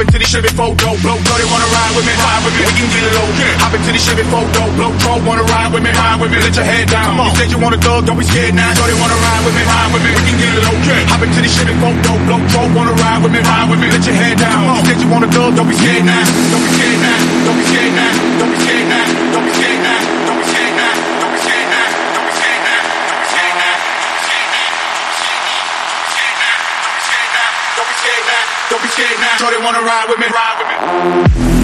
I've 0.00 0.08
been 0.08 0.16
to 0.16 0.24
these 0.24 0.32
Chevy 0.32 0.48
folks, 0.56 0.80
go, 0.80 0.96
blow, 1.04 1.12
so 1.12 1.32
they 1.36 1.44
wanna 1.44 1.68
ride 1.76 1.92
with 1.92 2.08
me, 2.08 2.16
ride 2.16 2.40
with 2.40 2.56
me. 2.56 2.64
We 2.64 2.72
can 2.72 2.88
get 2.88 3.04
it 3.04 3.12
low. 3.20 3.28
I've 3.60 3.68
been 3.68 3.84
to 3.84 3.92
these 3.92 4.00
Chevy 4.00 4.24
folks, 4.32 4.48
go, 4.56 4.64
blow, 4.72 4.96
so 4.96 5.20
wanna 5.28 5.44
ride 5.44 5.68
with 5.76 5.84
me, 5.84 5.92
ride 5.92 6.16
with 6.16 6.32
me. 6.32 6.40
Let 6.40 6.56
your 6.56 6.64
head 6.64 6.88
down. 6.88 7.20
You 7.20 7.36
said 7.36 7.52
you 7.52 7.60
want 7.60 7.76
a 7.76 7.80
thug, 7.84 8.08
don't 8.08 8.16
be 8.16 8.24
scared 8.24 8.56
now. 8.56 8.72
So 8.80 8.88
they 8.88 8.96
wanna 8.96 9.20
ride 9.20 9.44
with 9.44 9.52
me, 9.52 9.60
ride 9.60 9.92
with 9.92 10.00
me. 10.00 10.08
We 10.16 10.22
can 10.24 10.36
get 10.40 10.56
it 10.56 10.64
low. 10.64 10.72
I've 11.04 11.20
been 11.20 11.28
to 11.36 11.40
these 11.44 11.52
Chevy 11.52 11.76
folks, 11.84 12.00
go, 12.00 12.16
blow, 12.16 12.40
so 12.48 12.64
wanna 12.72 12.96
ride 12.96 13.20
with 13.20 13.32
me, 13.36 13.44
ride 13.44 13.68
with 13.68 13.76
me. 13.76 13.92
Let 13.92 14.00
your 14.08 14.16
head 14.16 14.40
down. 14.40 14.72
You 14.72 14.84
said 14.88 15.04
you 15.04 15.08
want 15.12 15.24
a 15.24 15.28
thug, 15.28 15.52
don't 15.52 15.68
be 15.68 15.76
scared 15.76 16.08
now. 16.08 16.24
Don't 16.48 16.64
be 16.64 16.70
scared 16.80 17.00
now. 17.04 17.20
Don't 17.44 17.58
be 17.60 17.64
scared 17.68 17.92
now. 17.92 18.12
Don't 18.40 18.50
be 18.56 18.56
scared 18.56 18.88
now. 18.88 19.04
Don't 19.36 19.44
be 19.44 19.52
scared 19.52 19.80
now. 19.84 19.89
Scared 29.00 29.18
now. 29.18 29.50
They 29.50 29.64
wanna 29.64 29.80
ride 29.80 30.08
with 30.10 30.18
me, 30.18 30.26
ride 30.26 31.24
with 31.32 31.54
me. 31.54 31.59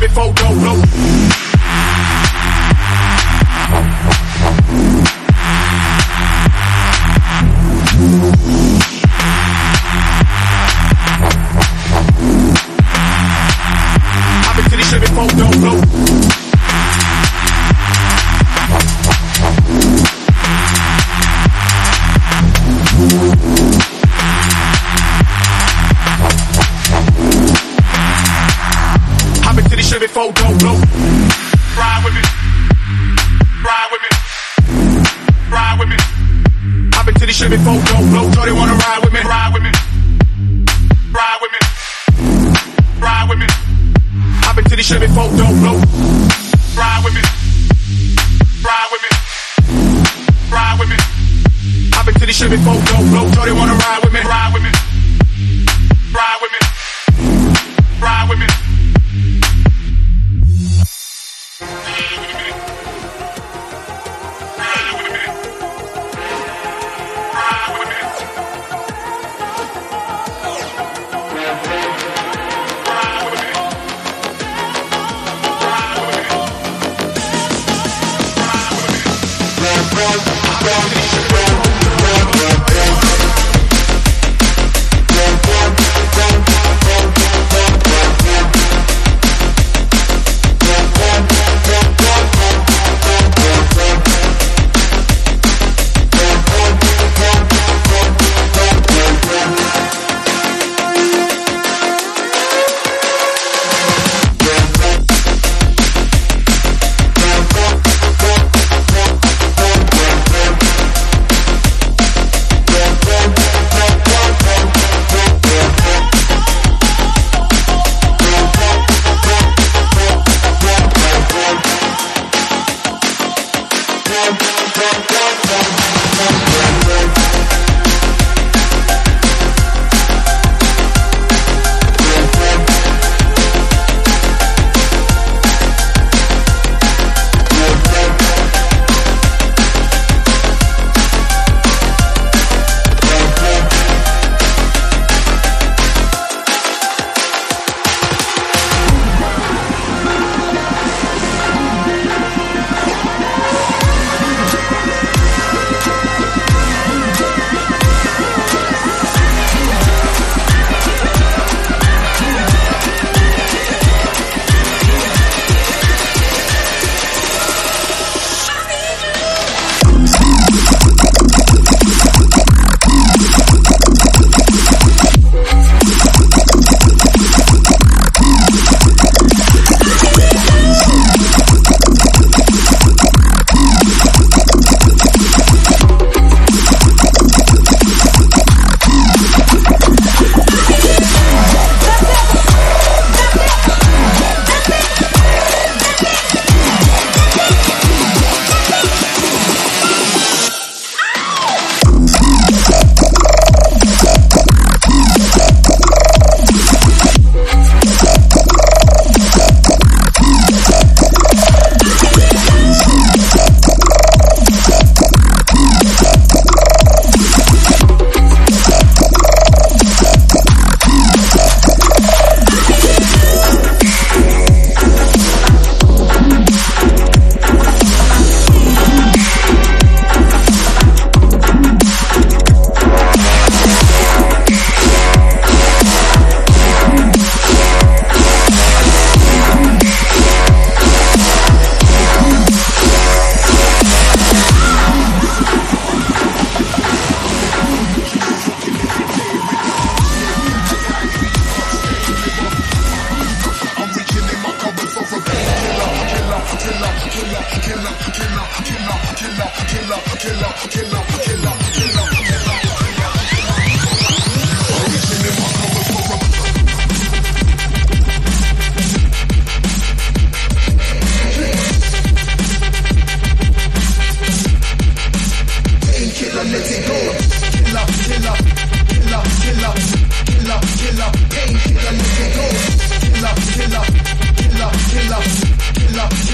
before 0.00 0.32
dope. 0.34 0.54
low. 0.56 1.47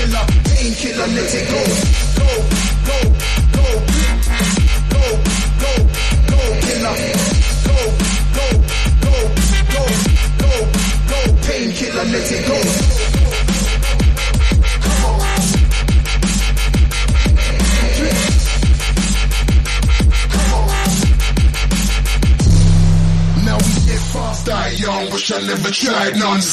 Killer, 0.05 0.27
killer. 0.27 0.45
Painkiller, 0.45 1.07
let 1.07 1.35
it. 1.35 1.49
Go, 1.49 1.64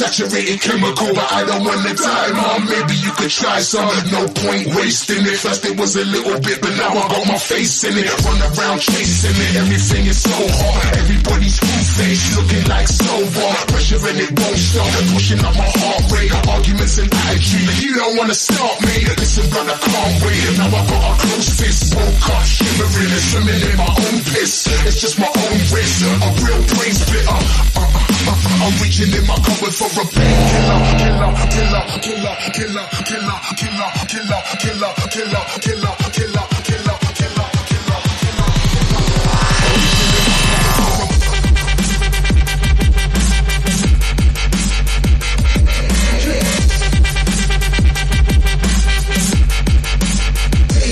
tried 0.01 0.09
non-saturated 0.09 0.61
chemical, 0.61 1.13
but 1.13 1.29
I 1.31 1.45
don't 1.45 1.63
wanna 1.63 1.93
die, 1.93 2.31
mom. 2.33 2.65
Maybe 2.65 2.95
you 3.05 3.11
could 3.13 3.29
try 3.29 3.59
some, 3.61 3.85
no 4.09 4.25
point 4.33 4.73
wasting 4.73 5.21
it. 5.21 5.37
First 5.37 5.65
it 5.65 5.77
was 5.77 5.95
a 5.95 6.05
little 6.05 6.39
bit, 6.41 6.61
but 6.61 6.73
now 6.77 6.89
I 6.89 7.05
got 7.05 7.27
my 7.27 7.37
face 7.37 7.83
in 7.83 7.93
it. 7.97 8.09
Run 8.25 8.41
around 8.41 8.79
chasing 8.81 9.37
it, 9.37 9.55
everything 9.61 10.05
is 10.07 10.21
so 10.21 10.33
hot. 10.33 10.97
Everybody's 10.97 11.57
full 11.59 11.85
face, 12.01 12.23
looking 12.35 12.65
like 12.65 12.87
silver. 12.87 13.49
Pressure 13.69 14.01
and 14.09 14.19
it 14.19 14.31
won't 14.33 14.57
stop, 14.57 14.89
pushing 15.13 15.41
up 15.45 15.55
my 15.55 15.69
heart 15.69 16.03
rate. 16.09 16.33
Arguments 16.49 16.97
and 16.97 17.13
attitude, 17.13 17.69
you 17.81 17.93
don't 17.95 18.17
wanna 18.17 18.35
stop 18.35 18.81
me. 18.81 19.05
Listen, 19.21 19.45
brother, 19.53 19.77
can't 19.77 20.15
wait. 20.25 20.57
Now 20.57 20.67
I 20.67 20.81
got 20.89 21.01
a 21.05 21.13
close 21.21 21.49
fist, 21.61 21.93
woke 21.93 22.29
up 22.33 22.43
shivering 22.45 23.11
and 23.11 23.25
swimming 23.29 23.61
in 23.69 23.77
my 23.77 23.91
own 23.91 24.17
piss. 24.33 24.65
It's 24.87 24.99
just 24.99 25.19
my 25.19 25.29
own 25.29 25.57
risk, 25.69 26.01
a 26.09 26.29
real 26.41 26.61
brain 26.73 26.93
splitter. 26.95 27.39
Uh, 27.77 28.10
uh, 28.27 28.31
uh, 28.31 28.35
uh, 28.35 28.65
I'm 28.65 28.73
reaching 28.81 29.11
in 29.13 29.25
my 29.27 29.35
cupboard 29.41 29.73
for 29.73 29.89
a 29.89 30.03
painkiller, 30.05 30.79
killer, 31.01 31.31
killer, 31.49 31.83
killer, 32.01 32.35
killer, 32.53 32.85
killer, 33.05 33.37
killer, 33.57 33.89
killer, 34.07 34.41
killer, 34.61 34.91
killer, 35.11 35.43
killer, 35.61 35.93
killer, 36.11 36.45
killer, 36.61 36.97
killer, 37.01 37.47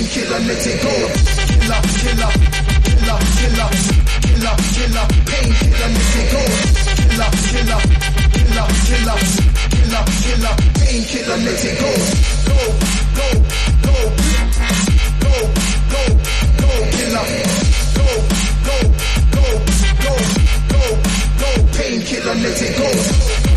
killer, 0.09 0.39
let 0.47 0.65
it 0.65 0.81
go. 0.81 0.93
Killer, 1.49 1.81
killer, 1.99 2.31
killer, 2.85 3.19
killer, 3.37 3.69
killer, 4.23 4.55
killer. 4.73 5.05
Painkiller, 5.25 5.89
let 5.89 6.15
it 6.15 6.31
go 6.31 6.68
killer, 7.27 7.79
killer, 8.31 8.67
killer, 8.87 10.03
killer, 10.23 10.55
painkiller, 10.79 11.37
let 11.43 11.65
it 11.65 11.75
go, 11.79 11.91
go, 12.47 12.59
go, 13.17 13.27
go, 13.83 13.95
go, 15.19 15.33
go, 15.91 16.03
go, 16.59 16.69
killer, 16.95 17.25
go, 17.95 18.07
go, 18.63 18.77
go, 19.35 19.47
go, 19.99 20.13
go, 20.69 20.83
go, 21.39 21.51
painkiller, 21.75 22.35
let 22.35 22.61
it 22.61 22.77
go. 22.77 23.48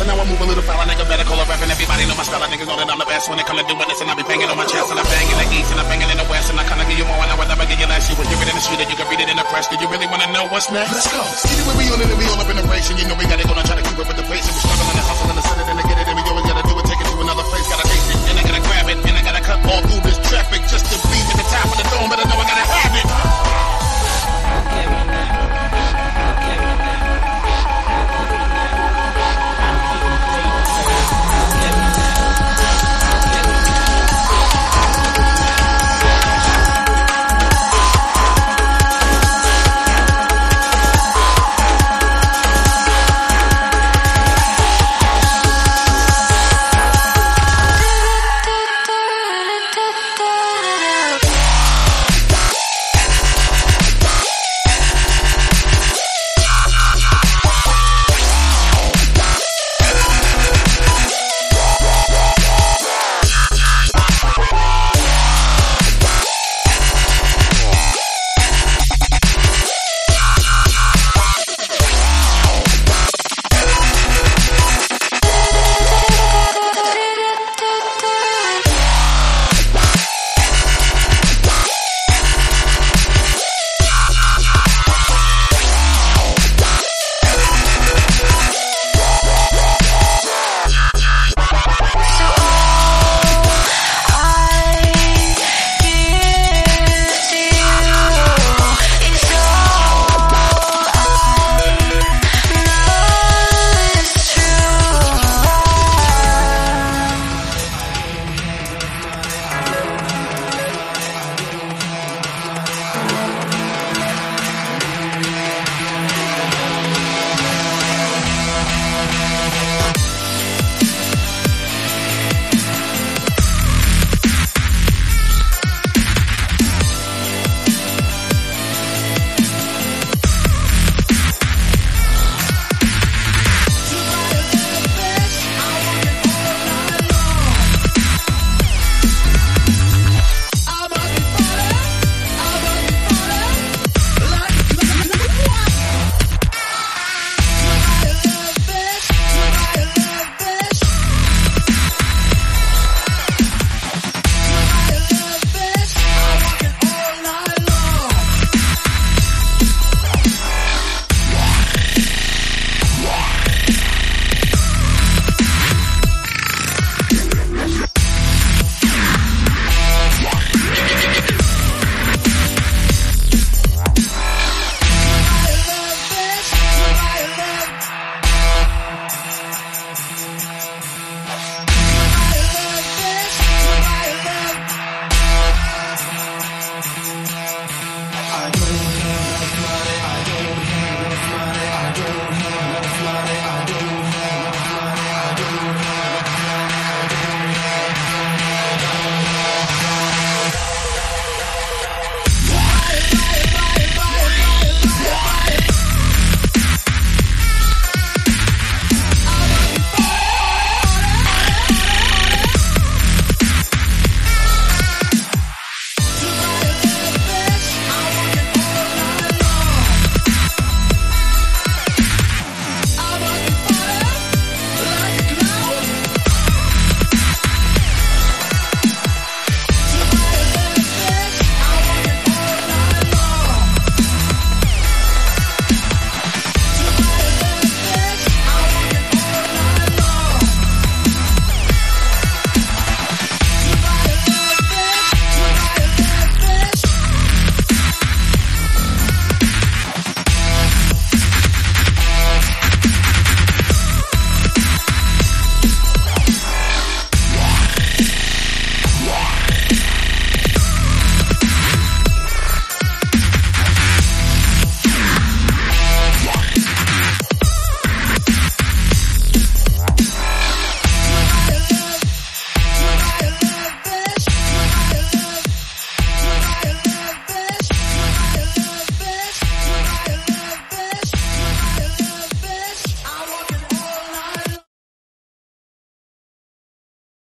And 0.00 0.06
now 0.08 0.16
I 0.20 0.24
move 0.28 0.40
a 0.40 0.46
little 0.46 0.64
foul. 0.64 0.84
Nigga 0.84 1.04
better 1.08 1.24
call 1.24 1.40
a 1.40 1.44
rep 1.48 1.60
and 1.60 1.70
everybody 1.72 2.04
know 2.04 2.16
my 2.16 2.26
style. 2.26 2.42
I 2.42 2.48
niggas 2.52 2.68
know 2.68 2.76
that 2.76 2.88
I'm 2.88 3.00
the 3.00 3.08
best 3.08 3.28
when 3.28 3.38
it 3.40 3.46
come 3.48 3.56
to 3.56 3.64
doing 3.64 3.88
this 3.88 4.00
and 4.00 4.08
I 4.10 4.14
be 4.14 4.24
banging 4.24 4.48
on 4.48 4.56
my 4.56 4.68
chest 4.68 4.88
and 4.92 4.98
I 5.00 5.04
bang 5.04 5.26
in 5.26 5.36
the 5.40 5.46
east 5.56 5.70
and 5.72 5.80
I 5.80 5.84
bang 5.88 6.00
it 6.04 6.10
in 6.12 6.18
the 6.20 6.28
west 6.28 6.48
and 6.52 6.58
I 6.60 6.64
kinda 6.68 6.84
give 6.84 6.98
you 7.00 7.06
more 7.08 7.20
and 7.20 7.30
I 7.32 7.36
will 7.36 7.48
never 7.48 7.64
give 7.64 7.80
you 7.80 7.88
less. 7.88 8.04
You 8.08 8.16
will 8.16 8.28
hear 8.28 8.40
it 8.40 8.48
in 8.48 8.56
the 8.56 8.64
street 8.64 8.80
and 8.84 8.88
you 8.92 8.98
can 8.98 9.06
read 9.08 9.20
it 9.20 9.28
in 9.28 9.36
the 9.36 9.46
press. 9.48 9.68
Do 9.68 9.76
you 9.80 9.88
really 9.88 10.08
wanna 10.08 10.28
know 10.32 10.44
what's 10.52 10.68
next? 10.68 10.92
Let's 10.92 11.08
go. 11.08 11.22
See 11.40 11.56
the 11.56 11.64
way 11.68 11.74
we 11.80 11.84
on 11.92 12.00
it 12.04 12.10
and 12.12 12.18
we 12.20 12.26
all 12.28 12.40
up 12.40 12.50
in 12.50 12.56
the 12.56 12.66
race 12.68 12.88
and 12.92 12.98
you 13.00 13.06
know 13.08 13.16
we 13.16 13.24
gotta 13.24 13.46
go 13.46 13.54
and 13.56 13.66
try 13.66 13.76
to 13.76 13.84
keep 13.84 13.98
up 13.98 14.08
with 14.08 14.18
the 14.20 14.26
pace 14.28 14.46
and 14.46 14.56